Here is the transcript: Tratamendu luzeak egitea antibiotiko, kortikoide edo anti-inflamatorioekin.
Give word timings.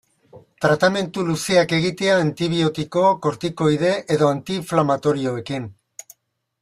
Tratamendu 0.63 1.25
luzeak 1.27 1.75
egitea 1.79 2.15
antibiotiko, 2.21 3.03
kortikoide 3.27 3.93
edo 4.17 4.31
anti-inflamatorioekin. 4.37 5.69